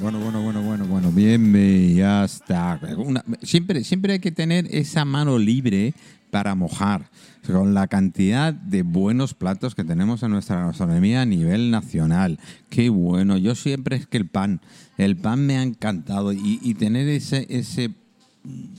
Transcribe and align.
Bueno, 0.00 0.20
bueno, 0.20 0.40
bueno, 0.40 0.62
bueno, 0.62 0.86
bueno, 0.86 1.10
bien, 1.10 1.96
ya 1.96 2.24
está. 2.24 2.80
Siempre, 3.42 3.82
siempre 3.82 4.12
hay 4.12 4.18
que 4.20 4.30
tener 4.30 4.68
esa 4.70 5.04
mano 5.04 5.38
libre 5.38 5.92
para 6.30 6.54
mojar. 6.54 7.10
Con 7.44 7.74
la 7.74 7.88
cantidad 7.88 8.52
de 8.52 8.82
buenos 8.82 9.34
platos 9.34 9.74
que 9.74 9.82
tenemos 9.82 10.22
en 10.22 10.30
nuestra 10.30 10.66
gastronomía 10.66 11.22
a 11.22 11.26
nivel 11.26 11.70
nacional. 11.70 12.38
Qué 12.68 12.90
bueno. 12.90 13.38
Yo 13.38 13.54
siempre 13.54 13.96
es 13.96 14.06
que 14.06 14.18
el 14.18 14.26
pan, 14.26 14.60
el 14.98 15.16
pan 15.16 15.46
me 15.46 15.56
ha 15.56 15.62
encantado. 15.62 16.32
Y, 16.32 16.60
y 16.62 16.74
tener 16.74 17.08
ese, 17.08 17.46
ese 17.48 17.90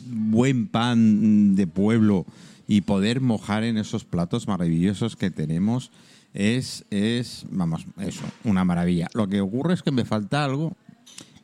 buen 0.09 0.67
pan 0.67 1.55
de 1.55 1.67
pueblo 1.67 2.25
y 2.67 2.81
poder 2.81 3.19
mojar 3.19 3.63
en 3.63 3.77
esos 3.77 4.05
platos 4.05 4.47
maravillosos 4.47 5.15
que 5.15 5.31
tenemos 5.31 5.91
es, 6.33 6.85
es, 6.91 7.45
vamos, 7.49 7.85
eso, 7.97 8.23
una 8.43 8.63
maravilla. 8.63 9.07
Lo 9.13 9.27
que 9.27 9.41
ocurre 9.41 9.73
es 9.73 9.81
que 9.81 9.91
me 9.91 10.05
falta 10.05 10.45
algo. 10.45 10.77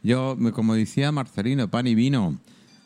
Yo, 0.05 0.37
como 0.53 0.75
decía 0.75 1.11
Marcelino, 1.11 1.67
pan 1.67 1.87
y 1.87 1.95
vino. 1.95 2.37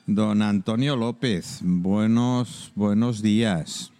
Don 0.05 0.41
Antonio 0.41 0.96
López, 0.96 1.59
buenos, 1.62 2.72
buenos 2.76 3.22
días. 3.22 3.92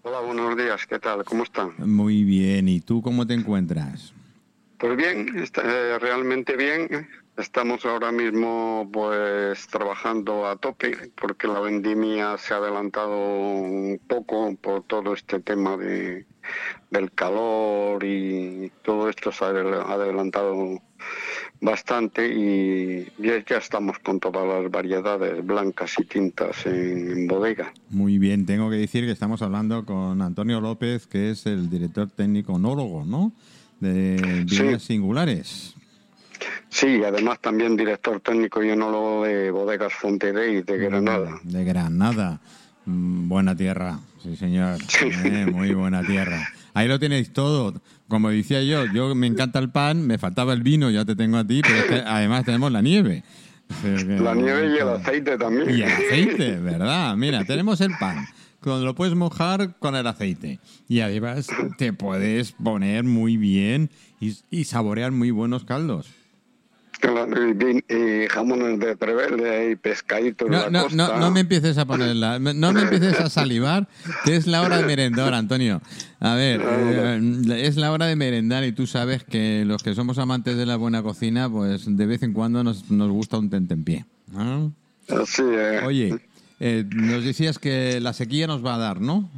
Hola, 0.00 0.20
buenos 0.20 0.56
días, 0.56 0.86
¿qué 0.86 0.98
tal? 0.98 1.22
¿Cómo 1.24 1.42
están? 1.42 1.74
Muy 1.76 2.24
bien, 2.24 2.66
¿y 2.66 2.80
tú 2.80 3.02
cómo 3.02 3.26
te 3.26 3.34
encuentras? 3.34 4.14
Pues 4.78 4.96
bien, 4.96 5.36
está, 5.38 5.60
eh, 5.66 5.98
realmente 5.98 6.56
bien. 6.56 7.08
Estamos 7.36 7.84
ahora 7.84 8.10
mismo 8.10 8.88
pues 8.90 9.66
trabajando 9.66 10.46
a 10.46 10.56
tope 10.56 11.12
porque 11.20 11.46
la 11.46 11.60
vendimia 11.60 12.38
se 12.38 12.54
ha 12.54 12.56
adelantado 12.56 13.18
un 13.18 14.00
poco 14.08 14.56
por 14.56 14.82
todo 14.84 15.12
este 15.12 15.40
tema 15.40 15.76
de, 15.76 16.24
del 16.90 17.12
calor 17.12 18.02
y 18.02 18.72
todo 18.82 19.10
esto 19.10 19.30
se 19.30 19.44
ha 19.44 19.48
adel- 19.48 19.84
adelantado 19.86 20.80
bastante 21.60 22.28
y 22.28 23.06
ya, 23.18 23.56
estamos 23.58 23.98
con 24.00 24.20
todas 24.20 24.46
las 24.46 24.70
variedades 24.70 25.44
blancas 25.44 25.94
y 25.98 26.04
tintas 26.04 26.66
en, 26.66 27.10
en 27.12 27.26
bodega. 27.26 27.72
Muy 27.90 28.18
bien, 28.18 28.46
tengo 28.46 28.70
que 28.70 28.76
decir 28.76 29.04
que 29.04 29.12
estamos 29.12 29.42
hablando 29.42 29.84
con 29.84 30.22
Antonio 30.22 30.60
López, 30.60 31.06
que 31.06 31.30
es 31.30 31.46
el 31.46 31.68
director 31.70 32.08
técnico 32.10 32.54
onólogo, 32.54 33.04
¿no? 33.04 33.32
De 33.80 34.44
Sí. 34.48 34.62
Viñas 34.62 34.82
Singulares. 34.82 35.74
Sí, 36.68 37.02
además 37.04 37.40
también 37.40 37.76
director 37.76 38.20
técnico 38.20 38.62
y 38.62 38.70
enólogo 38.70 39.24
de 39.24 39.50
Bodegas 39.50 39.92
Fonterey 39.94 40.62
de 40.62 40.76
Granada. 40.76 41.40
De 41.42 41.64
Granada. 41.64 42.40
Mm, 42.84 43.28
Buena 43.28 43.56
tierra, 43.56 43.98
sí 44.22 44.36
señor. 44.36 44.78
Eh, 45.24 45.46
muy 45.50 45.72
buena 45.74 46.02
tierra. 46.02 46.46
Ahí 46.76 46.88
lo 46.88 46.98
tenéis 46.98 47.32
todo. 47.32 47.80
Como 48.06 48.28
decía 48.28 48.62
yo, 48.62 48.84
yo 48.92 49.14
me 49.14 49.26
encanta 49.26 49.58
el 49.58 49.70
pan, 49.70 50.06
me 50.06 50.18
faltaba 50.18 50.52
el 50.52 50.62
vino, 50.62 50.90
ya 50.90 51.06
te 51.06 51.16
tengo 51.16 51.38
a 51.38 51.46
ti, 51.46 51.62
pero 51.62 51.74
es 51.78 51.84
que 51.86 51.94
además 52.06 52.44
tenemos 52.44 52.70
la 52.70 52.82
nieve. 52.82 53.24
La 53.82 54.34
nieve 54.34 54.74
y 54.74 54.78
el 54.80 54.88
aceite 54.90 55.38
también. 55.38 55.70
Y 55.70 55.80
el 55.80 55.90
aceite, 55.90 56.56
¿verdad? 56.62 57.16
Mira, 57.16 57.46
tenemos 57.46 57.80
el 57.80 57.92
pan. 57.98 58.26
Lo 58.62 58.94
puedes 58.94 59.14
mojar 59.14 59.78
con 59.78 59.96
el 59.96 60.06
aceite. 60.06 60.60
Y 60.86 61.00
además 61.00 61.46
te 61.78 61.94
puedes 61.94 62.52
poner 62.52 63.04
muy 63.04 63.38
bien 63.38 63.88
y, 64.20 64.36
y 64.50 64.64
saborear 64.64 65.12
muy 65.12 65.30
buenos 65.30 65.64
caldos. 65.64 66.10
Claro, 67.00 67.26
y, 67.50 68.26
jamones 68.28 68.78
de 68.80 68.96
Prevelde 68.96 69.70
y 69.72 69.76
pescadito 69.76 70.46
de 70.46 70.50
No, 70.50 70.58
la 70.58 70.70
no, 70.70 70.82
costa. 70.84 70.96
no, 70.96 71.18
no 71.18 71.30
me 71.30 71.40
empieces 71.40 71.76
a 71.78 71.84
ponerla, 71.84 72.38
no 72.38 72.72
me 72.72 72.82
empieces 72.82 73.20
a 73.20 73.28
salivar, 73.30 73.88
que 74.24 74.36
es 74.36 74.46
la 74.46 74.62
hora 74.62 74.78
de 74.78 74.84
merendar, 74.84 75.34
Antonio. 75.34 75.82
A 76.20 76.34
ver, 76.34 76.62
eh, 76.64 77.62
es 77.64 77.76
la 77.76 77.92
hora 77.92 78.06
de 78.06 78.16
merendar 78.16 78.64
y 78.64 78.72
tú 78.72 78.86
sabes 78.86 79.24
que 79.24 79.64
los 79.66 79.82
que 79.82 79.94
somos 79.94 80.18
amantes 80.18 80.56
de 80.56 80.66
la 80.66 80.76
buena 80.76 81.02
cocina, 81.02 81.50
pues 81.50 81.84
de 81.86 82.06
vez 82.06 82.22
en 82.22 82.32
cuando 82.32 82.64
nos, 82.64 82.90
nos 82.90 83.10
gusta 83.10 83.38
un 83.38 83.50
tentempié. 83.50 84.04
Así 85.08 85.42
es. 85.42 85.82
Oye, 85.84 86.18
eh, 86.60 86.84
nos 86.90 87.22
decías 87.24 87.58
que 87.58 88.00
la 88.00 88.12
sequía 88.12 88.46
nos 88.46 88.64
va 88.64 88.74
a 88.76 88.78
dar, 88.78 89.00
¿no? 89.00 89.28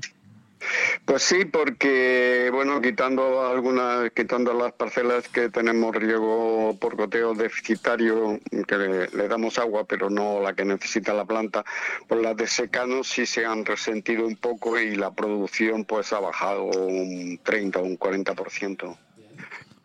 Pues 1.08 1.22
sí, 1.22 1.46
porque, 1.46 2.50
bueno, 2.52 2.82
quitando 2.82 3.46
algunas, 3.46 4.10
quitando 4.10 4.52
las 4.52 4.74
parcelas 4.74 5.26
que 5.26 5.48
tenemos 5.48 5.96
riego 5.96 6.76
por 6.78 6.96
goteo 6.96 7.32
deficitario, 7.32 8.38
que 8.66 8.76
le, 8.76 9.08
le 9.08 9.26
damos 9.26 9.58
agua, 9.58 9.86
pero 9.86 10.10
no 10.10 10.42
la 10.42 10.52
que 10.52 10.66
necesita 10.66 11.14
la 11.14 11.24
planta, 11.24 11.64
pues 12.06 12.20
las 12.20 12.36
de 12.36 12.46
secano 12.46 13.02
sí 13.04 13.24
se 13.24 13.46
han 13.46 13.64
resentido 13.64 14.26
un 14.26 14.36
poco 14.36 14.78
y 14.78 14.96
la 14.96 15.10
producción 15.10 15.86
pues 15.86 16.12
ha 16.12 16.20
bajado 16.20 16.64
un 16.64 17.40
30 17.42 17.78
o 17.78 17.84
un 17.84 17.98
40%. 17.98 18.96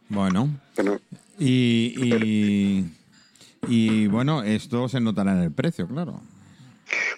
Bueno, 0.09 0.49
Bueno, 0.75 0.99
y, 1.39 1.93
y, 2.03 2.85
y 3.69 4.07
bueno, 4.07 4.43
esto 4.43 4.89
se 4.89 4.99
notará 4.99 5.31
en 5.31 5.43
el 5.43 5.53
precio, 5.53 5.87
claro. 5.87 6.19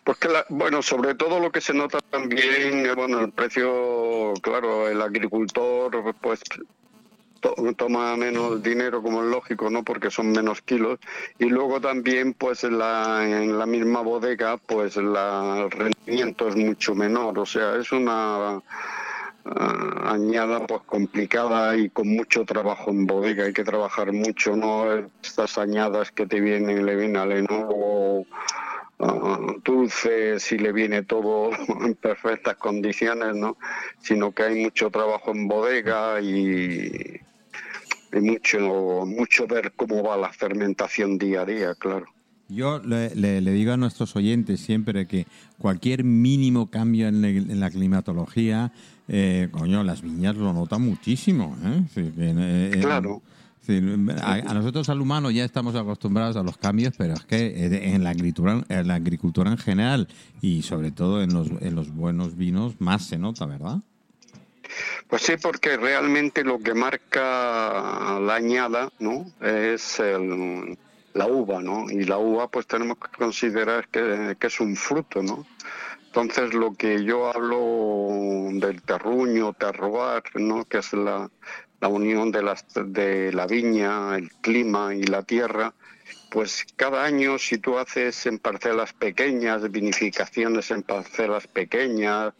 Pues 0.05 0.19
que, 0.19 0.29
la- 0.29 0.45
bueno, 0.49 0.83
sobre 0.83 1.15
todo 1.15 1.39
lo 1.39 1.51
que 1.51 1.61
se 1.61 1.73
nota 1.73 1.99
también, 2.11 2.85
eh, 2.85 2.93
bueno, 2.95 3.19
el 3.21 3.31
precio, 3.33 4.33
claro, 4.43 4.87
el 4.87 5.01
agricultor, 5.01 6.15
pues 6.21 6.41
to- 7.41 7.55
toma 7.75 8.15
menos 8.15 8.61
dinero, 8.61 9.01
como 9.01 9.23
es 9.23 9.29
lógico, 9.29 9.69
¿no? 9.71 9.83
Porque 9.83 10.11
son 10.11 10.31
menos 10.31 10.61
kilos. 10.61 10.99
Y 11.39 11.45
luego 11.45 11.81
también, 11.81 12.33
pues 12.35 12.63
en 12.63 12.77
la, 12.77 13.23
en 13.27 13.57
la 13.57 13.65
misma 13.65 14.01
bodega, 14.01 14.57
pues 14.57 14.95
la, 14.97 15.63
el 15.65 15.71
rendimiento 15.71 16.49
es 16.49 16.55
mucho 16.55 16.93
menor. 16.93 17.39
O 17.39 17.45
sea, 17.47 17.75
es 17.75 17.91
una 17.91 18.61
ah, 19.45 20.11
añada 20.13 20.65
pues 20.67 20.81
complicada 20.85 21.75
y 21.77 21.89
con 21.89 22.07
mucho 22.09 22.45
trabajo 22.45 22.91
en 22.91 23.07
bodega. 23.07 23.45
Hay 23.45 23.53
que 23.53 23.63
trabajar 23.63 24.11
mucho, 24.13 24.55
¿no? 24.55 24.85
Estas 25.21 25.57
añadas 25.57 26.11
que 26.11 26.27
te 26.27 26.39
vienen, 26.39 26.85
le 26.85 26.95
viene 26.95 27.19
al 27.19 27.47
ah, 27.49 27.67
dulce, 29.63 30.39
si 30.39 30.57
le 30.57 30.71
viene 30.71 31.03
todo 31.03 31.49
en 31.85 31.95
perfectas 31.95 32.55
condiciones, 32.55 33.35
¿no? 33.35 33.57
Sino 34.01 34.31
que 34.31 34.43
hay 34.43 34.63
mucho 34.63 34.89
trabajo 34.89 35.31
en 35.31 35.47
bodega 35.47 36.21
y, 36.21 37.19
y 38.13 38.19
mucho, 38.21 39.05
mucho 39.05 39.47
ver 39.47 39.73
cómo 39.75 40.03
va 40.03 40.17
la 40.17 40.31
fermentación 40.31 41.17
día 41.17 41.41
a 41.41 41.45
día, 41.45 41.75
claro. 41.75 42.05
Yo 42.47 42.77
le, 42.79 43.15
le- 43.15 43.41
le 43.41 43.51
digo 43.51 43.73
a 43.73 43.77
nuestros 43.77 44.15
oyentes 44.15 44.59
siempre 44.59 45.07
que 45.07 45.25
cualquier 45.57 46.03
mínimo 46.03 46.69
cambio 46.69 47.07
en, 47.07 47.21
la- 47.23 47.29
en 47.29 47.59
la 47.59 47.71
climatología, 47.71 48.71
eh, 49.07 49.47
coño, 49.51 49.83
las 49.83 50.03
viñas 50.03 50.35
lo 50.35 50.53
notan 50.53 50.83
muchísimo. 50.83 51.57
¿eh? 51.63 51.81
Que, 51.95 52.79
Claro. 52.81 53.23
Decir, 53.65 53.97
a, 54.21 54.33
a 54.33 54.53
nosotros 54.53 54.89
al 54.89 55.01
humano 55.01 55.31
ya 55.31 55.43
estamos 55.45 55.75
acostumbrados 55.75 56.35
a 56.35 56.43
los 56.43 56.57
cambios, 56.57 56.93
pero 56.97 57.13
es 57.13 57.25
que 57.25 57.47
eh, 57.47 57.93
en 57.93 58.03
la 58.03 58.11
agricultura, 58.11 58.63
en 58.69 58.87
la 58.87 58.95
agricultura 58.95 59.51
en 59.51 59.57
general 59.57 60.07
y 60.41 60.61
sobre 60.63 60.91
todo 60.91 61.21
en 61.23 61.33
los, 61.33 61.49
en 61.61 61.75
los 61.75 61.93
buenos 61.93 62.35
vinos 62.37 62.75
más 62.79 63.05
se 63.05 63.17
nota, 63.17 63.45
¿verdad? 63.45 63.79
Pues 65.07 65.21
sí, 65.21 65.33
porque 65.41 65.77
realmente 65.77 66.43
lo 66.43 66.59
que 66.59 66.73
marca 66.73 68.19
la 68.19 68.35
añada, 68.35 68.89
¿no? 68.99 69.25
Es 69.41 69.99
el- 69.99 70.77
la 71.13 71.27
uva, 71.27 71.61
¿no? 71.61 71.89
Y 71.89 72.03
la 72.03 72.17
uva, 72.17 72.49
pues 72.49 72.67
tenemos 72.67 72.97
que 72.97 73.07
considerar 73.17 73.87
que, 73.87 74.35
que 74.37 74.47
es 74.47 74.59
un 74.59 74.75
fruto, 74.75 75.23
¿no? 75.23 75.45
Entonces, 76.07 76.53
lo 76.53 76.73
que 76.73 77.03
yo 77.05 77.27
hablo 77.33 78.49
del 78.59 78.81
terruño, 78.81 79.53
terroir, 79.53 80.23
¿no? 80.35 80.65
Que 80.65 80.79
es 80.79 80.91
la, 80.93 81.29
la 81.85 81.89
unión 81.89 82.31
de, 82.31 82.41
las, 82.41 82.65
de 82.73 83.31
la 83.31 83.45
viña, 83.45 84.15
el 84.17 84.31
clima 84.41 84.95
y 84.95 85.03
la 85.03 85.21
tierra, 85.21 85.71
pues 86.31 86.65
cada 86.75 87.03
año 87.05 87.37
si 87.37 87.59
tú 87.59 87.77
haces 87.77 88.25
en 88.25 88.39
parcelas 88.39 88.91
pequeñas, 88.93 89.69
vinificaciones 89.71 90.71
en 90.71 90.81
parcelas 90.81 91.45
pequeñas, 91.45 92.33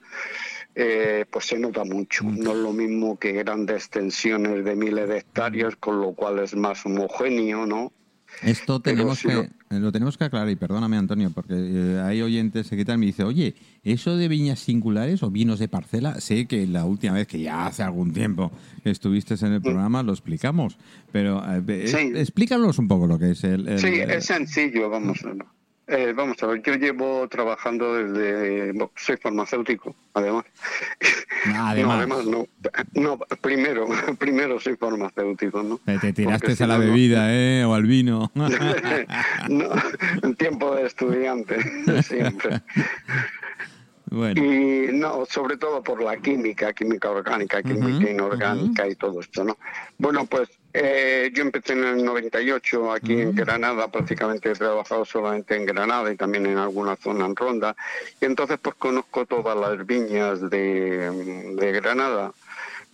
eh, 0.73 1.25
pues 1.29 1.45
se 1.45 1.59
nota 1.59 1.83
mucho. 1.83 2.23
No 2.25 2.51
es 2.53 2.57
lo 2.57 2.73
mismo 2.73 3.19
que 3.19 3.33
grandes 3.33 3.83
extensiones 3.83 4.66
de 4.66 4.75
miles 4.75 5.07
de 5.07 5.19
hectáreas, 5.19 5.75
con 5.75 6.01
lo 6.01 6.13
cual 6.13 6.39
es 6.39 6.56
más 6.56 6.83
homogéneo, 6.83 7.68
¿no? 7.68 7.94
Esto 8.42 8.80
tenemos 8.81 9.21
que, 9.21 9.27
lo- 9.36 9.47
lo 9.69 9.91
tenemos 9.91 10.17
que 10.17 10.23
aclarar, 10.25 10.50
y 10.50 10.56
perdóname 10.56 10.95
Antonio, 10.97 11.31
porque 11.33 11.53
eh, 11.57 12.01
hay 12.03 12.21
oyentes 12.21 12.69
que 12.69 12.85
tal 12.85 12.97
me 12.97 13.07
dice, 13.07 13.23
oye, 13.23 13.56
eso 13.83 14.15
de 14.15 14.27
viñas 14.27 14.59
singulares 14.59 15.23
o 15.23 15.31
vinos 15.31 15.59
de 15.59 15.67
parcela, 15.67 16.19
sé 16.21 16.45
que 16.45 16.65
la 16.67 16.85
última 16.85 17.13
vez 17.13 17.27
que 17.27 17.39
ya 17.39 17.65
hace 17.65 17.83
algún 17.83 18.13
tiempo 18.13 18.51
estuviste 18.83 19.35
en 19.41 19.53
el 19.53 19.62
programa 19.62 20.03
lo 20.03 20.12
explicamos, 20.13 20.77
pero 21.12 21.44
eh, 21.67 21.88
Sí. 21.88 22.12
explícanos 22.15 22.77
un 22.79 22.88
poco 22.88 23.07
lo 23.07 23.17
que 23.19 23.31
es 23.31 23.44
el... 23.44 23.67
el- 23.67 23.79
Sí, 23.79 23.88
es 24.00 24.25
sencillo, 24.25 24.89
vamos. 24.89 25.19
Eh, 25.88 26.13
vamos 26.15 26.41
a 26.41 26.47
ver, 26.47 26.63
yo 26.63 26.73
llevo 26.75 27.27
trabajando 27.27 27.94
desde... 27.94 28.73
soy 28.95 29.18
farmacéutico, 29.18 29.95
además. 30.15 30.45
Ah, 31.53 31.69
además. 31.69 32.07
No, 32.07 32.15
además 32.15 32.25
no. 32.25 32.47
No, 32.94 33.18
primero, 33.42 33.88
primero 34.19 34.59
soy 34.59 34.75
farmacéutico, 34.75 35.62
¿no? 35.63 35.77
Te, 35.86 36.00
te 36.00 36.13
tiraste 36.13 36.47
Porque 36.47 36.63
a 36.63 36.68
la 36.68 36.77
no- 36.77 36.86
bebida, 36.86 37.27
¿eh? 37.33 37.63
O 37.65 37.74
al 37.74 37.83
vino. 37.83 38.31
no, 39.50 39.69
en 40.24 40.36
tiempo 40.36 40.75
de 40.75 40.88
estudiante, 40.88 41.57
siempre. 42.03 42.62
Bueno. 44.12 44.42
Y 44.44 44.88
no, 44.94 45.25
sobre 45.25 45.57
todo 45.57 45.81
por 45.83 46.01
la 46.01 46.18
química, 46.18 46.71
química 46.74 47.09
orgánica, 47.09 47.62
química 47.63 47.97
Ujú, 48.06 48.07
inorgánica 48.07 48.88
y 48.88 48.95
todo 48.95 49.19
esto, 49.19 49.44
¿no? 49.44 49.57
Bueno, 49.97 50.25
pues 50.25 50.47
eh, 50.77 51.31
yo 51.33 51.42
empecé 51.42 51.72
en 51.74 51.86
el 51.86 52.04
98 52.04 52.92
aquí 52.92 53.22
en 53.22 53.30
Mm. 53.30 53.36
Granada, 53.36 53.88
prácticamente 53.88 54.51
he 54.51 54.54
trabajado 54.54 55.06
solamente 55.06 55.56
en 55.56 55.66
Granada 55.66 56.12
y 56.12 56.18
también 56.18 56.45
en 56.45 56.57
alguna 56.57 56.98
zona 56.98 57.25
en 57.25 57.36
Ronda. 57.36 57.75
Y 58.19 58.25
entonces 58.25 58.60
pues 58.62 58.75
conozco 58.75 59.25
todas 59.25 59.57
las 59.57 59.86
viñas 59.86 60.50
de, 60.50 61.56
de 61.56 61.72
Granada. 61.72 62.33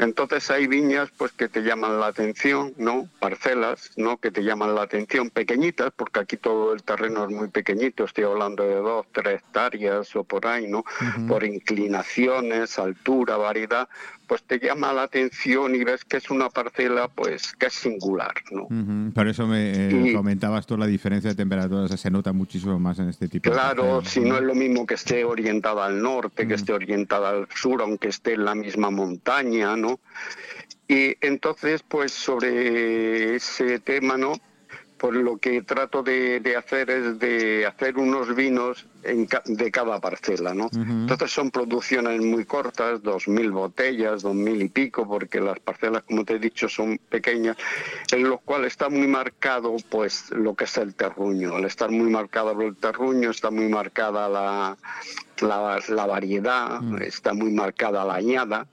Entonces 0.01 0.49
hay 0.49 0.65
viñas 0.65 1.09
pues 1.15 1.31
que 1.31 1.47
te 1.47 1.61
llaman 1.61 1.99
la 1.99 2.07
atención, 2.07 2.73
¿no? 2.77 3.07
Parcelas, 3.19 3.91
¿no? 3.97 4.17
Que 4.17 4.31
te 4.31 4.43
llaman 4.43 4.73
la 4.73 4.81
atención, 4.81 5.29
pequeñitas, 5.29 5.91
porque 5.95 6.19
aquí 6.19 6.37
todo 6.37 6.73
el 6.73 6.81
terreno 6.81 7.23
es 7.23 7.29
muy 7.29 7.49
pequeñito, 7.49 8.05
estoy 8.05 8.23
hablando 8.23 8.63
de 8.63 8.75
dos, 8.75 9.05
tres 9.11 9.41
hectáreas 9.41 10.15
o 10.15 10.23
por 10.23 10.47
ahí, 10.47 10.65
¿no? 10.67 10.83
Por 11.27 11.43
inclinaciones, 11.43 12.79
altura, 12.79 13.37
variedad, 13.37 13.87
pues 14.31 14.43
te 14.43 14.59
llama 14.59 14.93
la 14.93 15.03
atención 15.03 15.75
y 15.75 15.83
ves 15.83 16.05
que 16.05 16.15
es 16.15 16.29
una 16.29 16.49
parcela 16.49 17.09
pues 17.09 17.51
que 17.59 17.65
es 17.65 17.73
singular, 17.73 18.33
¿no? 18.51 18.61
Ujú, 18.63 19.11
Por 19.13 19.27
eso 19.27 19.45
me 19.45 19.73
eh, 19.73 20.03
Y- 20.07 20.13
comentabas 20.13 20.65
tú 20.65 20.77
la 20.77 20.87
diferencia 20.87 21.31
de 21.31 21.35
temperaturas, 21.35 21.99
se 21.99 22.09
nota 22.09 22.31
muchísimo 22.31 22.79
más 22.79 22.97
en 22.99 23.09
este 23.09 23.27
tipo 23.27 23.49
de 23.49 23.53
Claro, 23.53 23.83
parcelas, 23.95 24.09
si 24.13 24.21
no 24.21 24.37
es 24.37 24.43
lo 24.43 24.55
mismo 24.55 24.85
que 24.85 24.93
esté 24.93 25.25
orientada 25.25 25.85
al 25.85 26.01
norte, 26.01 26.47
que 26.47 26.53
esté 26.53 26.71
orientada 26.71 27.31
al 27.31 27.49
sur, 27.53 27.81
aunque 27.81 28.07
esté 28.07 28.35
en 28.35 28.45
la 28.45 28.55
misma 28.55 28.89
montaña, 28.89 29.75
¿no? 29.75 29.99
Y 30.87 31.17
entonces, 31.19 31.83
pues 31.85 32.13
sobre 32.13 33.35
ese 33.35 33.79
tema, 33.79 34.15
¿no? 34.15 34.31
Pues 35.01 35.15
lo 35.15 35.37
que 35.37 35.63
trato 35.63 36.03
de, 36.03 36.41
de 36.41 36.55
hacer 36.55 36.91
es 36.91 37.17
de 37.17 37.65
hacer 37.65 37.97
unos 37.97 38.35
vinos 38.35 38.85
en 39.01 39.25
ca- 39.25 39.41
de 39.45 39.71
cada 39.71 39.99
parcela, 39.99 40.53
¿no? 40.53 40.69
Entonces 41.01 41.31
son 41.31 41.49
producciones 41.49 42.21
muy 42.21 42.45
cortas, 42.45 43.01
dos 43.01 43.27
mil 43.27 43.49
botellas, 43.49 44.21
dos 44.21 44.35
mil 44.35 44.61
y 44.61 44.69
pico, 44.69 45.07
porque 45.07 45.41
las 45.41 45.57
parcelas, 45.59 46.03
como 46.03 46.23
te 46.23 46.35
he 46.35 46.39
dicho, 46.39 46.69
son 46.69 46.99
pequeñas, 47.09 47.57
en 48.11 48.29
los 48.29 48.41
cuales 48.41 48.67
está 48.73 48.89
muy 48.89 49.07
marcado, 49.07 49.75
pues, 49.89 50.29
lo 50.29 50.53
que 50.53 50.65
es 50.65 50.77
el 50.77 50.93
terruño. 50.93 51.55
Al 51.55 51.65
estar 51.65 51.89
muy 51.89 52.11
marcado 52.11 52.51
el 52.61 52.75
terruño, 52.75 53.31
está 53.31 53.49
muy 53.49 53.69
marcada 53.69 54.29
la, 54.29 54.77
la, 55.41 55.79
la 55.89 56.05
variedad, 56.05 56.79
está 57.01 57.33
muy 57.33 57.51
marcada 57.51 58.05
la 58.05 58.13
añada, 58.13 58.67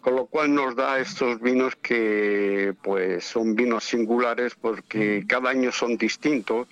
con 0.00 0.14
lo 0.14 0.26
cual 0.26 0.54
nos 0.54 0.76
da 0.76 0.98
estos 1.00 1.40
vinos 1.40 1.74
que, 1.76 2.74
pues, 2.82 3.24
son 3.24 3.54
vinos 3.54 3.84
singulares 3.84 4.54
porque 4.54 5.24
cada 5.26 5.50
año 5.50 5.72
son 5.72 5.96
distintos. 5.96 6.68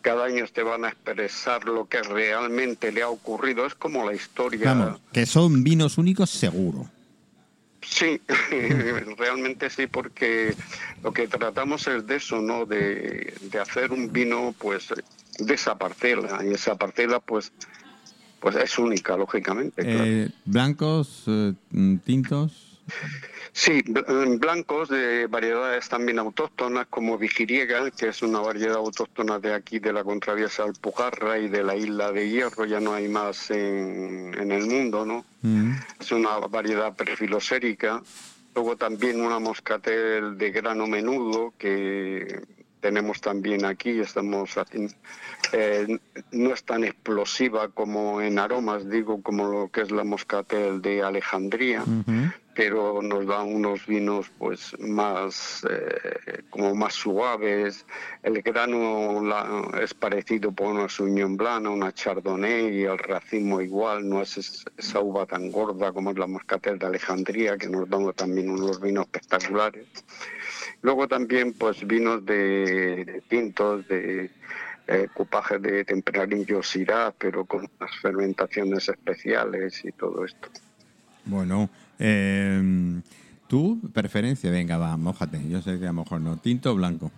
Cada 0.00 0.24
año 0.24 0.46
te 0.50 0.62
van 0.62 0.86
a 0.86 0.88
expresar 0.88 1.66
lo 1.66 1.86
que 1.86 2.02
realmente 2.02 2.90
le 2.90 3.02
ha 3.02 3.08
ocurrido. 3.08 3.66
Es 3.66 3.74
como 3.74 4.04
la 4.04 4.14
historia. 4.14 4.72
Vamos, 4.72 5.00
que 5.12 5.26
son 5.26 5.62
vinos 5.62 5.98
únicos 5.98 6.30
seguro. 6.30 6.88
Sí, 7.82 8.20
realmente 9.18 9.68
sí, 9.68 9.86
porque 9.86 10.54
lo 11.02 11.12
que 11.12 11.28
tratamos 11.28 11.86
es 11.86 12.06
de 12.06 12.16
eso, 12.16 12.40
¿no? 12.40 12.64
De, 12.64 13.34
de 13.42 13.58
hacer 13.58 13.92
un 13.92 14.10
vino, 14.10 14.54
pues, 14.58 14.88
de 15.38 15.54
esa 15.54 15.76
parcela. 15.76 16.42
Y 16.44 16.54
esa 16.54 16.76
parcela, 16.76 17.20
pues, 17.20 17.52
pues 18.40 18.56
es 18.56 18.78
única, 18.78 19.16
lógicamente. 19.16 19.82
claro. 19.82 20.04
Eh, 20.04 20.30
blancos, 20.46 21.24
eh, 21.26 21.52
tintos. 22.04 22.69
Sí, 23.52 23.82
eh, 23.84 24.36
blancos 24.38 24.88
de 24.88 25.26
variedades 25.26 25.88
también 25.88 26.18
autóctonas 26.18 26.86
como 26.88 27.18
Vigiriega, 27.18 27.90
que 27.90 28.08
es 28.08 28.22
una 28.22 28.40
variedad 28.40 28.76
autóctona 28.76 29.38
de 29.38 29.54
aquí, 29.54 29.80
de 29.80 29.92
la 29.92 30.04
contraviesa 30.04 30.64
Alpujarra 30.64 31.38
y 31.38 31.48
de 31.48 31.64
la 31.64 31.74
isla 31.74 32.12
de 32.12 32.28
Hierro, 32.28 32.64
ya 32.64 32.80
no 32.80 32.94
hay 32.94 33.08
más 33.08 33.50
en, 33.50 34.34
en 34.38 34.52
el 34.52 34.66
mundo, 34.66 35.04
¿no? 35.04 35.24
Mm. 35.42 35.72
Es 36.00 36.12
una 36.12 36.38
variedad 36.38 36.94
prefilosérica. 36.94 38.02
Luego 38.54 38.76
también 38.76 39.20
una 39.20 39.38
moscatel 39.38 40.36
de 40.36 40.50
grano 40.50 40.86
menudo 40.86 41.54
que 41.58 42.42
tenemos 42.80 43.20
también 43.20 43.64
aquí. 43.64 44.00
Estamos 44.00 44.56
haciendo, 44.56 44.92
eh, 45.52 45.98
no 46.32 46.52
es 46.52 46.64
tan 46.64 46.84
explosiva 46.84 47.68
como 47.68 48.20
en 48.20 48.38
aromas, 48.38 48.88
digo, 48.90 49.22
como 49.22 49.46
lo 49.46 49.68
que 49.68 49.82
es 49.82 49.90
la 49.90 50.04
moscatel 50.04 50.82
de 50.82 51.02
Alejandría. 51.02 51.84
Pero 52.60 53.00
nos 53.00 53.24
da 53.26 53.42
unos 53.42 53.86
vinos 53.86 54.30
pues 54.36 54.78
más 54.80 55.64
eh, 55.70 56.42
como 56.50 56.74
más 56.74 56.92
suaves 56.92 57.86
el 58.22 58.42
grano 58.42 59.22
la- 59.24 59.80
es 59.82 59.94
parecido 59.94 60.52
por 60.52 60.74
una 60.74 60.86
Sauvignon 60.86 61.38
Blanc 61.38 61.66
una 61.70 61.90
Chardonnay 61.90 62.80
y 62.80 62.82
el 62.84 62.98
racimo 62.98 63.62
igual 63.62 64.06
no 64.06 64.20
es 64.20 64.36
es- 64.36 64.62
esa 64.76 65.00
uva 65.00 65.24
tan 65.24 65.50
gorda 65.50 65.90
como 65.90 66.10
es 66.10 66.18
la 66.18 66.26
Moscatel 66.26 66.78
de 66.78 66.84
Alejandría 66.84 67.56
que 67.56 67.70
nos 67.70 67.88
da 67.88 67.98
también 68.12 68.50
unos 68.50 68.78
vinos 68.78 69.06
espectaculares 69.06 69.86
luego 70.82 71.08
también 71.08 71.54
pues 71.54 71.86
vinos 71.86 72.26
de, 72.26 73.06
de 73.06 73.22
tintos 73.26 73.88
de 73.88 74.30
eh, 74.86 75.08
cupajes 75.14 75.62
de 75.62 75.84
tempranillo 75.84 76.62
Syrah, 76.62 77.14
pero 77.16 77.46
con 77.46 77.60
unas 77.78 77.96
fermentaciones 78.02 78.88
especiales 78.88 79.84
y 79.84 79.92
todo 79.92 80.24
esto. 80.24 80.48
Bueno, 81.26 81.70
eh, 82.00 83.00
tu 83.46 83.80
preferencia, 83.92 84.50
venga, 84.50 84.78
va, 84.78 84.96
mójate. 84.96 85.48
Yo 85.48 85.60
sé 85.62 85.78
que 85.78 85.84
a 85.84 85.92
lo 85.92 86.02
mejor 86.02 86.20
no. 86.20 86.36
¿Tinto 86.38 86.72
o 86.72 86.74
blanco? 86.74 87.12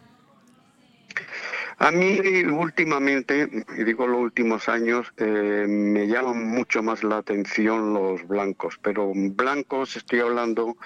A 1.79 1.91
mí 1.91 2.21
últimamente, 2.45 3.49
y 3.77 3.85
digo 3.85 4.07
los 4.07 4.21
últimos 4.21 4.69
años, 4.69 5.07
eh, 5.17 5.67
me 5.69 6.07
llaman 6.07 6.47
mucho 6.49 6.83
más 6.83 7.03
la 7.03 7.19
atención 7.19 7.93
los 7.95 8.27
blancos, 8.29 8.79
pero 8.81 9.13
blancos 9.15 9.97
estoy 9.97 10.21
hablando 10.21 10.77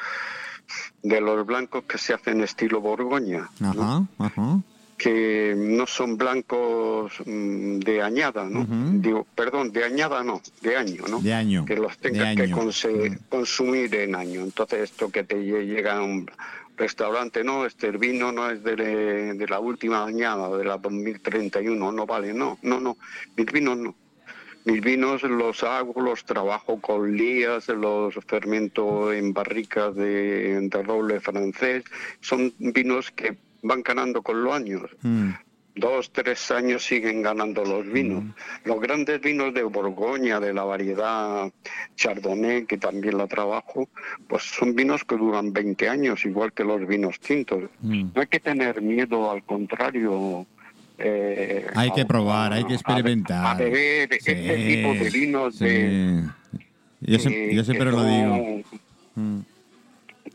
de 1.02 1.20
los 1.20 1.44
blancos 1.44 1.84
que 1.84 1.98
se 1.98 2.14
hacen 2.14 2.40
estilo 2.40 2.80
Borgoña, 2.80 3.50
¿no? 3.60 3.70
Ajá, 3.70 4.06
ajá. 4.18 4.60
Que 4.96 5.54
no 5.56 5.86
son 5.86 6.16
blancos 6.16 7.12
mm, 7.24 7.78
de 7.80 8.02
añada, 8.02 8.44
¿no? 8.44 8.66
Digo, 9.00 9.26
perdón, 9.34 9.70
de 9.72 9.84
añada 9.84 10.22
no, 10.24 10.40
de 10.62 10.76
año, 10.76 11.04
¿no? 11.08 11.20
De 11.20 11.34
año. 11.34 11.64
que 11.66 11.76
los 11.76 11.96
tengas 11.98 12.34
que 12.36 12.42
conse- 12.54 13.18
consumir 13.28 13.94
en 13.94 14.14
año. 14.14 14.40
Entonces, 14.42 14.80
esto 14.90 15.10
que 15.10 15.22
te 15.24 15.36
lle- 15.36 15.66
llega 15.66 15.98
a 15.98 16.02
un 16.02 16.30
restaurante, 16.78 17.42
no, 17.44 17.64
este 17.66 17.88
el 17.88 17.98
vino 17.98 18.32
no 18.32 18.50
es 18.50 18.62
de, 18.62 18.74
de 19.34 19.46
la 19.48 19.60
última 19.60 20.04
añada, 20.04 20.56
de 20.56 20.64
la 20.64 20.76
2031, 20.78 21.92
no 21.92 22.06
vale, 22.06 22.32
no, 22.34 22.58
no, 22.62 22.80
no, 22.80 22.96
mis 23.36 23.46
vinos 23.52 23.76
no. 23.78 23.94
Mis 24.64 24.80
vinos 24.80 25.22
los 25.22 25.62
hago, 25.62 26.00
los 26.02 26.24
trabajo 26.24 26.80
con 26.80 27.16
lías, 27.16 27.68
los 27.68 28.14
fermento 28.26 29.12
en 29.12 29.32
barricas 29.32 29.94
de, 29.94 30.58
de 30.68 30.82
roble 30.82 31.20
francés. 31.20 31.84
Son 32.20 32.52
vinos 32.58 33.12
que 33.12 33.36
van 33.66 33.82
ganando 33.82 34.22
con 34.22 34.42
los 34.42 34.54
años 34.54 34.82
Mm. 35.02 35.30
dos, 35.78 36.10
tres 36.10 36.50
años 36.50 36.84
siguen 36.84 37.20
ganando 37.22 37.62
los 37.62 37.86
vinos. 37.92 38.24
Los 38.64 38.80
grandes 38.80 39.20
vinos 39.20 39.52
de 39.52 39.62
Borgoña, 39.62 40.40
de 40.40 40.54
la 40.54 40.64
variedad 40.64 41.52
Chardonnay, 41.96 42.64
que 42.64 42.78
también 42.78 43.18
la 43.18 43.26
trabajo, 43.26 43.86
pues 44.26 44.42
son 44.44 44.74
vinos 44.74 45.04
que 45.04 45.16
duran 45.16 45.52
20 45.52 45.86
años, 45.88 46.24
igual 46.24 46.52
que 46.54 46.64
los 46.64 46.86
vinos 46.88 47.20
tintos. 47.20 47.64
Mm. 47.82 48.04
No 48.14 48.20
hay 48.22 48.26
que 48.26 48.40
tener 48.40 48.80
miedo, 48.80 49.30
al 49.30 49.42
contrario. 49.44 50.46
eh, 50.98 51.66
Hay 51.74 51.90
que 51.90 52.00
a- 52.00 52.06
probar, 52.06 52.54
hay 52.54 52.64
que 52.64 52.72
experimentar. 52.72 53.46
A, 53.46 53.54
beber 53.54 54.08
Sí, 54.14 54.30
este 54.32 54.56
tipo 54.56 54.94
de 54.94 55.10
vinos 55.10 55.56
sí. 55.56 55.64
de, 55.66 56.22
Yo, 57.02 57.18
siempre 57.64 57.90
lo 57.92 58.02
digo. 58.02 58.62
Mm. 59.14 59.40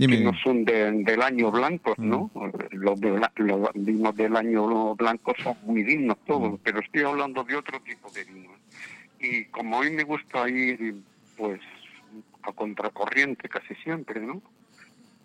Que 0.08 0.17
Dime. 0.17 0.31
no 0.31 0.34
son 0.43 0.65
de- 0.65 0.91
del 1.03 1.22
año 1.22 1.51
blanco, 1.51 1.93
¿no? 1.98 2.31
Los, 2.72 3.00
de 3.00 3.12
bla- 3.13 3.31
los 3.36 3.70
vinos 3.75 4.15
del 4.15 4.36
año 4.36 4.96
blanco 4.96 5.34
son 5.43 5.55
muy 5.65 5.84
dignos 5.84 6.17
todos, 6.25 6.60
pero 6.63 6.79
estoy 6.79 7.01
hablando 7.03 7.43
de 7.43 7.55
otro 7.55 7.79
tipo 7.81 8.10
de 8.12 8.24
vinos. 8.24 8.55
Y 9.20 9.46
como 9.46 9.79
a 9.79 9.84
mí 9.84 9.91
me 9.91 10.03
gusta 10.03 10.50
ir, 10.50 10.96
pues, 11.38 11.60
a 12.43 12.51
contracorriente 12.53 13.48
casi 13.48 13.75
siempre, 13.84 14.20
¿no? 14.20 14.41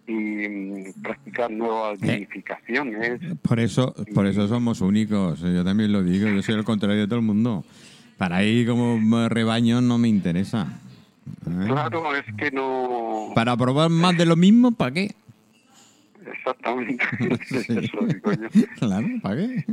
Y 0.07 0.13
mm, 0.13 1.03
practicar 1.03 1.51
nuevas 1.51 2.01
Eh. 2.03 2.13
vinificaciones. 2.13 3.21
Por 3.43 3.59
eso, 3.59 3.95
por 4.15 4.27
eso 4.27 4.47
somos 4.47 4.81
únicos. 4.81 5.41
Yo 5.41 5.65
también 5.65 5.91
lo 5.93 6.03
digo. 6.03 6.29
Yo 6.29 6.43
soy 6.43 6.55
el 6.55 6.65
contrario 6.65 7.01
de 7.01 7.07
todo 7.07 7.19
el 7.19 7.25
mundo. 7.25 7.65
Para 8.19 8.45
ir 8.45 8.67
como 8.69 9.29
rebaño 9.29 9.81
no 9.81 9.99
me 9.99 10.09
interesa. 10.09 10.81
¿Eh? 11.47 11.67
Claro, 11.67 12.15
es 12.15 12.25
que 12.37 12.51
no... 12.51 13.33
Para 13.35 13.57
probar 13.57 13.91
más 13.91 14.17
de 14.17 14.27
lo 14.27 14.37
mismo, 14.37 14.73
¿para 14.73 14.93
qué? 14.93 15.15
Exactamente. 16.27 17.05
Sí. 17.47 17.59
Eso 17.69 17.99
digo 18.07 18.33
yo. 18.33 18.49
Claro, 18.79 19.07
¿para 19.23 19.37
qué? 19.37 19.65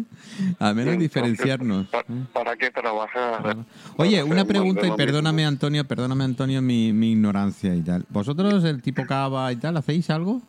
Al 0.59 0.75
menos 0.75 0.93
Entonces, 0.93 0.99
diferenciarnos. 0.99 1.87
¿eh? 1.91 2.03
¿Para 2.31 2.55
qué 2.55 2.69
trabajar? 2.69 3.57
Oye, 3.97 4.21
Para 4.21 4.31
una 4.33 4.45
pregunta 4.45 4.87
y 4.87 4.91
perdóname 4.91 5.37
mismo. 5.37 5.49
Antonio, 5.49 5.85
perdóname 5.85 6.23
Antonio 6.23 6.61
mi, 6.61 6.93
mi 6.93 7.13
ignorancia 7.13 7.73
y 7.75 7.81
tal. 7.81 8.05
¿Vosotros 8.09 8.63
el 8.63 8.81
tipo 8.81 9.05
cava 9.05 9.51
y 9.51 9.55
tal 9.55 9.77
hacéis 9.77 10.09
algo? 10.09 10.41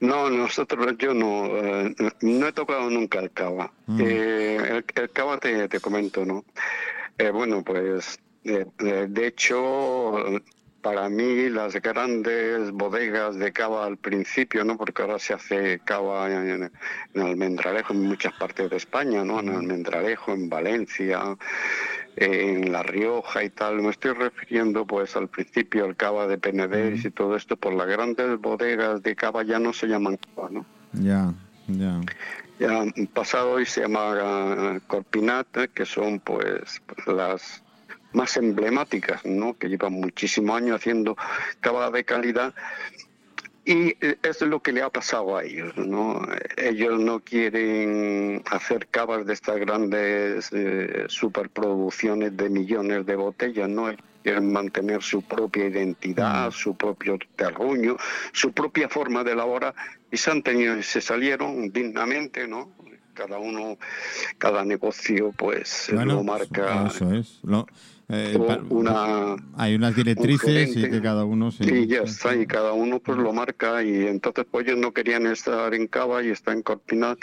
No, 0.00 0.30
nosotros, 0.30 0.94
yo 0.98 1.12
no, 1.12 1.46
eh, 1.56 1.94
no 2.22 2.46
he 2.46 2.52
tocado 2.52 2.88
nunca 2.88 3.18
el 3.18 3.30
cava. 3.30 3.70
Mm. 3.86 4.00
Eh, 4.00 4.56
el, 4.56 4.84
el 4.94 5.10
cava 5.10 5.38
te, 5.38 5.68
te 5.68 5.80
comento, 5.80 6.24
¿no? 6.24 6.44
Eh, 7.18 7.30
bueno, 7.30 7.62
pues 7.62 8.18
De, 8.44 8.66
de- 8.78 9.06
de 9.08 9.26
hecho, 9.26 10.14
para 10.80 11.08
mí 11.08 11.48
las 11.50 11.74
grandes 11.82 12.70
bodegas 12.70 13.36
de 13.36 13.52
cava 13.52 13.84
al 13.84 13.96
principio, 13.96 14.64
¿no? 14.64 14.76
Porque 14.76 15.02
ahora 15.02 15.18
se 15.18 15.34
hace 15.34 15.80
cava 15.84 16.30
en, 16.32 16.70
en 17.14 17.20
Almendralejo, 17.22 17.92
en 17.92 18.02
muchas 18.02 18.32
partes 18.34 18.70
de 18.70 18.76
España, 18.76 19.24
¿no? 19.24 19.40
En 19.40 19.50
Almendralejo, 19.50 20.32
en 20.32 20.48
Valencia, 20.48 21.36
en 22.16 22.72
La 22.72 22.82
Rioja 22.82 23.42
y 23.44 23.50
tal. 23.50 23.82
Me 23.82 23.90
estoy 23.90 24.12
refiriendo, 24.12 24.86
pues, 24.86 25.14
al 25.16 25.28
principio 25.28 25.84
al 25.84 25.96
cava 25.96 26.26
de 26.26 26.38
Penedés 26.38 27.04
y 27.04 27.10
todo 27.10 27.36
esto. 27.36 27.56
Por 27.56 27.74
las 27.74 27.86
grandes 27.88 28.38
bodegas 28.40 29.02
de 29.02 29.14
cava 29.16 29.42
ya 29.42 29.58
no 29.58 29.72
se 29.72 29.88
llaman 29.88 30.16
cava, 30.34 30.48
¿no? 30.50 30.64
Ya, 30.92 31.34
ya. 31.66 32.00
Ya 32.60 32.80
han 32.80 32.92
pasado 33.12 33.60
y 33.60 33.66
se 33.66 33.82
llama 33.82 34.14
eh, 34.76 34.80
Corpinat, 34.86 35.46
que 35.74 35.84
son 35.84 36.18
pues 36.20 36.80
las 37.06 37.62
más 38.12 38.36
emblemáticas, 38.36 39.24
¿no? 39.24 39.56
Que 39.56 39.68
llevan 39.68 39.92
muchísimos 39.92 40.56
años 40.56 40.76
haciendo 40.76 41.16
cava 41.60 41.90
de 41.90 42.04
calidad. 42.04 42.54
Y 43.64 43.96
es 44.00 44.40
lo 44.40 44.60
que 44.60 44.72
le 44.72 44.80
ha 44.80 44.88
pasado 44.88 45.36
a 45.36 45.44
ellos, 45.44 45.76
¿no? 45.76 46.26
Ellos 46.56 46.98
no 46.98 47.20
quieren 47.20 48.42
hacer 48.50 48.86
cavas 48.86 49.26
de 49.26 49.34
estas 49.34 49.58
grandes 49.58 50.48
eh, 50.52 51.04
superproducciones 51.08 52.34
de 52.34 52.48
millones 52.48 53.04
de 53.04 53.16
botellas, 53.16 53.68
¿no? 53.68 53.94
Quieren 54.22 54.50
mantener 54.50 55.02
su 55.02 55.20
propia 55.20 55.66
identidad, 55.66 56.50
su 56.50 56.76
propio 56.76 57.18
terruño, 57.36 57.98
su 58.32 58.52
propia 58.52 58.88
forma 58.88 59.22
de 59.22 59.32
elaborar 59.32 59.74
y 60.10 60.16
se 60.16 60.30
han 60.30 60.42
tenido, 60.42 60.82
se 60.82 61.02
salieron 61.02 61.70
dignamente, 61.70 62.48
¿no? 62.48 62.70
Cada 63.18 63.38
uno, 63.40 63.76
cada 64.38 64.64
negocio, 64.64 65.32
pues 65.36 65.90
lo 65.90 66.22
marca 66.22 66.86
Eso 66.86 67.12
es. 67.12 67.40
Lo- 67.42 67.66
eh, 68.10 68.38
una 68.70 69.36
hay 69.56 69.74
unas 69.74 69.94
directrices 69.94 70.74
y 70.76 70.88
que 70.88 71.02
cada 71.02 71.24
uno 71.26 71.50
se. 71.50 71.64
y 71.68 71.86
ya 71.88 72.02
está, 72.04 72.34
y 72.34 72.46
cada 72.46 72.72
uno 72.72 73.00
pues 73.00 73.18
lo 73.18 73.32
marca 73.34 73.82
y 73.82 74.06
entonces 74.06 74.46
pues 74.50 74.66
ellos 74.66 74.78
no 74.78 74.92
querían 74.92 75.26
estar 75.26 75.74
en 75.74 75.88
cava 75.88 76.22
y 76.22 76.28
está 76.30 76.52
en 76.52 76.62
corpinat 76.62 77.18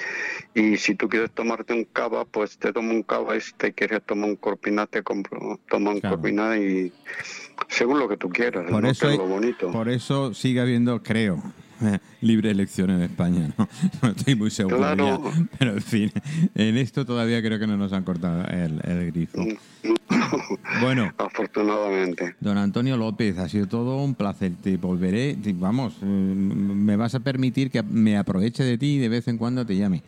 y 0.53 0.77
si 0.77 0.93
tú 0.93 1.07
quieres 1.09 1.31
tomarte 1.31 1.73
un 1.73 1.85
cava 1.85 2.25
pues 2.25 2.57
te 2.59 2.71
tomo 2.71 2.91
un 2.91 3.01
cava 3.01 3.35
y 3.35 3.41
si 3.41 3.53
te 3.53 3.73
quieres 3.73 4.03
tomar 4.05 4.29
un 4.29 4.35
corpinat 4.35 4.89
te 4.91 5.01
compro, 5.01 5.59
toma 5.69 5.91
un 5.91 6.01
Claro. 6.01 6.17
corpinat 6.17 6.57
y 6.59 6.91
según 7.69 7.97
lo 7.97 8.07
que 8.07 8.17
tú 8.17 8.29
quieras, 8.29 8.69
Por 8.69 8.83
¿no? 8.83 8.89
eso, 8.89 9.07
que 9.07 9.13
es 9.13 9.17
lo 9.17 9.25
bonito. 9.27 9.71
por 9.71 9.89
eso 9.89 10.33
sigue 10.35 10.59
habiendo, 10.59 11.01
creo, 11.01 11.37
eh, 11.37 11.64
libre 12.21 12.51
elección 12.51 12.89
en 12.89 13.01
España. 13.01 13.51
No, 13.57 13.67
No 14.01 14.09
estoy 14.09 14.35
muy 14.35 14.51
seguro 14.51 14.77
Claro. 14.77 15.21
ya, 15.23 15.47
pero 15.59 15.73
en 15.73 15.81
fin, 15.81 16.11
en 16.55 16.77
esto 16.77 17.05
todavía 17.05 17.41
creo 17.41 17.59
que 17.59 17.67
no 17.67 17.77
nos 17.77 17.93
han 17.93 18.03
cortado 18.03 18.43
el, 18.45 18.79
el 18.83 19.11
grifo. 19.11 19.37
Bueno, 20.81 21.11
Afortunadamente. 21.17 22.35
don 22.39 22.57
Antonio 22.57 22.97
López, 22.97 23.37
ha 23.37 23.47
sido 23.47 23.67
todo 23.67 24.03
un 24.03 24.15
placer. 24.15 24.51
Te 24.61 24.77
volveré, 24.77 25.35
te- 25.35 25.53
vamos, 25.53 25.93
eh, 26.01 26.05
me 26.05 26.95
vas 26.95 27.15
a 27.15 27.19
permitir 27.19 27.69
que 27.71 27.81
me 27.83 28.17
aproveche 28.17 28.63
de 28.63 28.77
ti 28.77 28.95
y 28.95 28.99
de 28.99 29.09
vez 29.09 29.27
en 29.27 29.37
cuando 29.37 29.65
te 29.65 29.75
llame. 29.77 30.01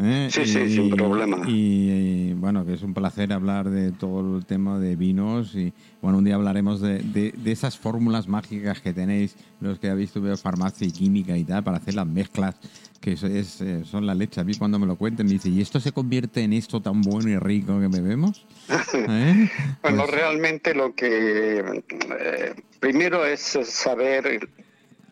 ¿Eh? 0.00 0.28
Sí, 0.30 0.46
sí, 0.46 0.68
sin 0.70 0.90
problema. 0.90 1.46
Y, 1.46 2.30
y, 2.30 2.32
bueno, 2.34 2.64
que 2.64 2.72
es 2.72 2.82
un 2.82 2.94
placer 2.94 3.30
hablar 3.32 3.68
de 3.68 3.92
todo 3.92 4.38
el 4.38 4.46
tema 4.46 4.78
de 4.78 4.96
vinos 4.96 5.54
y 5.54 5.72
bueno, 6.00 6.18
un 6.18 6.24
día 6.24 6.34
hablaremos 6.36 6.80
de, 6.80 7.00
de- 7.00 7.32
de 7.32 7.52
esas 7.52 7.78
fórmulas 7.78 8.26
mágicas 8.26 8.80
que 8.80 8.94
tenéis, 8.94 9.36
los 9.60 9.78
que 9.78 9.90
habéis 9.90 10.08
estudiado 10.08 10.36
farmacia 10.38 10.86
y 10.86 10.92
química 10.92 11.36
y 11.36 11.44
tal, 11.44 11.62
para 11.62 11.76
hacer 11.76 11.94
las 11.94 12.06
mezclas, 12.06 12.56
que 13.02 13.12
es, 13.12 13.22
eh, 13.60 13.82
son 13.84 14.06
la 14.06 14.14
leche. 14.14 14.40
A 14.40 14.44
mí 14.44 14.54
cuando 14.54 14.78
me 14.78 14.86
lo 14.86 14.96
cuenten 14.96 15.26
me 15.26 15.32
dice, 15.32 15.50
¿y 15.50 15.60
esto 15.60 15.78
se 15.78 15.92
convierte 15.92 16.42
en 16.42 16.54
esto 16.54 16.80
tan 16.80 17.02
bueno 17.02 17.28
y 17.28 17.36
rico 17.36 17.78
que 17.78 17.88
bebemos? 17.88 18.46
¿Eh? 18.94 19.50
Bueno, 19.82 20.04
Pues- 20.04 20.10
realmente 20.10 20.74
lo 20.74 20.94
que 20.94 21.58
eh, 21.58 22.54
primero 22.80 23.26
es 23.26 23.40
saber 23.64 24.48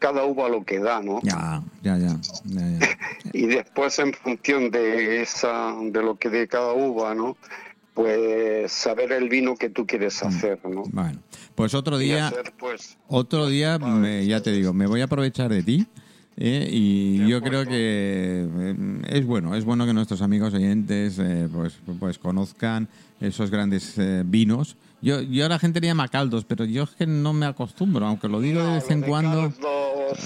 cada 0.00 0.24
uva 0.24 0.48
lo 0.48 0.64
que 0.64 0.80
da, 0.80 1.00
¿no? 1.00 1.20
Ya, 1.22 1.62
ya, 1.82 1.96
ya, 1.96 2.16
ya, 2.46 2.78
ya. 2.78 2.98
Y 3.32 3.46
después 3.46 3.96
en 4.00 4.12
función 4.12 4.70
de 4.72 5.22
esa, 5.22 5.72
de 5.80 6.02
lo 6.02 6.18
que 6.18 6.28
de 6.28 6.48
cada 6.48 6.72
uva, 6.72 7.14
¿no? 7.14 7.36
Pues 7.94 8.72
saber 8.72 9.12
el 9.12 9.28
vino 9.28 9.56
que 9.56 9.68
tú 9.68 9.86
quieres 9.86 10.22
hacer, 10.22 10.58
¿no? 10.64 10.84
Bueno, 10.92 11.18
pues 11.54 11.74
otro 11.74 11.98
día, 11.98 12.28
hacer, 12.28 12.52
pues, 12.58 12.96
otro 13.08 13.46
día, 13.48 13.78
me- 13.78 14.24
ya 14.26 14.40
te 14.40 14.52
digo, 14.52 14.72
me 14.72 14.86
voy 14.86 15.00
a 15.00 15.04
aprovechar 15.04 15.50
de 15.50 15.62
ti. 15.62 15.86
¿eh? 16.42 16.66
y 16.70 17.28
yo 17.28 17.42
creo 17.42 17.66
que 17.66 18.46
eh, 18.48 19.00
es 19.08 19.26
bueno, 19.26 19.54
es 19.54 19.64
bueno 19.66 19.84
que 19.84 19.92
nuestros 19.92 20.22
amigos 20.22 20.54
oyentes 20.54 21.18
eh, 21.18 21.46
pues, 21.52 21.78
pues 21.98 22.18
conozcan 22.18 22.88
esos 23.20 23.50
grandes 23.50 23.98
eh, 23.98 24.22
vinos. 24.24 24.76
Yo, 25.02 25.20
yo 25.20 25.44
a 25.44 25.48
la 25.50 25.58
gente 25.58 25.80
le 25.80 25.88
llama 25.88 26.08
caldos, 26.08 26.44
pero 26.46 26.64
yo 26.64 26.84
es 26.84 26.90
que 26.90 27.06
no 27.06 27.34
me 27.34 27.44
acostumbro, 27.44 28.06
aunque 28.06 28.28
lo 28.28 28.40
digo 28.40 28.62
de 28.62 28.74
vez 28.74 28.90
en 28.90 29.02
cuando. 29.02 29.52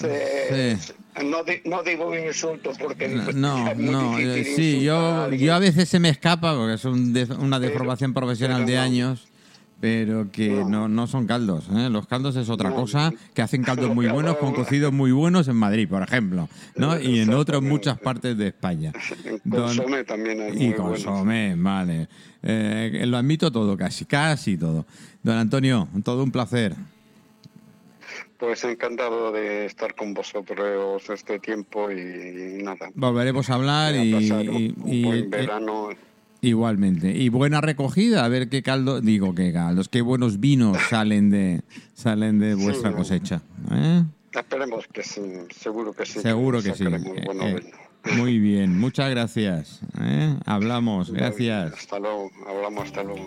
Eh, 0.05 0.76
no, 1.25 1.38
no 1.64 1.83
digo 1.83 2.09
un 2.09 2.19
insulto 2.19 2.73
porque 2.79 3.09
No, 3.09 3.69
es 3.71 3.76
muy 3.76 3.91
no, 3.91 4.19
eh, 4.19 4.35
difícil 4.37 4.55
sí, 4.81 4.83
yo, 4.85 5.31
yo 5.31 5.55
a 5.55 5.59
veces 5.59 5.88
se 5.88 6.00
me 6.00 6.09
escapa 6.09 6.55
porque 6.55 6.75
es 6.75 6.85
un 6.85 7.12
de- 7.12 7.25
una 7.38 7.59
deformación 7.61 8.12
profesional 8.14 8.62
pero 8.64 8.69
de 8.71 8.75
no. 8.76 8.83
años, 8.83 9.29
pero 9.81 10.31
que 10.33 10.49
no, 10.67 10.88
No. 10.88 11.07
son 11.07 11.26
caldos. 11.26 11.67
¿eh? 11.76 11.88
Los 11.91 12.07
caldos 12.07 12.37
es 12.37 12.49
otra 12.49 12.71
cosa, 12.71 13.12
que 13.35 13.43
hacen 13.43 13.62
caldos 13.64 13.95
muy 13.95 14.07
buenos 14.07 14.37
con 14.38 14.53
cocidos 14.55 14.93
muy 14.93 15.12
buenos 15.12 15.47
en 15.49 15.57
Madrid, 15.57 15.88
por 15.88 16.03
ejemplo, 16.03 16.49
¿no? 16.76 16.99
y 16.99 17.21
en 17.21 17.35
otras 17.35 17.61
muchas 17.62 17.99
partes 17.99 18.37
de 18.38 18.49
España. 18.49 18.93
Consomé 19.50 20.05
también 20.05 20.41
es 20.41 20.55
y 20.55 20.59
muy 20.59 20.67
bueno. 20.69 20.85
consomé, 20.91 21.55
vale. 21.57 22.09
Eh, 22.43 23.05
lo 23.07 23.17
admito 23.17 23.50
todo, 23.53 23.76
casi, 23.76 24.05
casi 24.05 24.57
todo. 24.57 24.87
Don 25.23 25.37
Antonio, 25.37 25.88
todo 26.03 26.23
un 26.23 26.31
placer. 26.31 26.75
Pues 28.45 28.63
encantado 28.65 29.33
de 29.33 29.65
estar 29.65 29.95
con 29.95 30.13
vosotros 30.13 31.03
este 31.09 31.39
tiempo 31.39 31.91
y, 31.91 32.63
nada. 32.63 32.91
Volveremos 32.95 33.49
a 33.49 33.55
hablar 33.55 33.95
a 33.95 34.05
y, 34.05 34.13
pasar 34.13 34.41
un, 34.51 34.61
y- 34.61 34.75
un 34.77 34.93
y- 34.93 35.03
buen 35.03 35.31
verano. 35.31 35.89
Igualmente. 36.43 37.11
Y 37.11 37.31
buena 37.31 37.63
recogida, 37.63 38.23
a 38.23 38.29
ver 38.29 38.51
qué 38.51 38.63
caldo, 38.63 39.01
digo 39.01 39.35
qué 39.35 39.51
caldos, 39.51 39.89
qué 39.89 40.03
buenos 40.03 40.41
vinos 40.41 40.77
salen 40.91 41.31
de 41.31 41.63
salen 41.95 42.39
de 42.39 42.55
vuestra 42.55 42.91
Sí. 42.91 42.97
cosecha. 42.97 43.41
¿eh? 43.73 44.03
Esperemos 44.35 44.85
que 44.93 45.03
sí, 45.03 45.23
seguro 45.59 45.95
que 45.95 46.05
sí. 46.05 46.21
Seguro 46.21 46.63
que 46.63 46.75
sí. 46.75 46.85
Eh, 46.85 47.25
eh, 47.41 47.63
muy 48.19 48.39
bien, 48.39 48.79
muchas 48.79 49.09
gracias. 49.09 49.81
¿eh? 50.03 50.35
Hablamos, 50.45 51.11
gracias. 51.11 51.73
Hasta 51.73 51.99
luego, 51.99 52.31
hablamos 52.47 52.85
hasta 52.85 53.05
luego. 53.05 53.25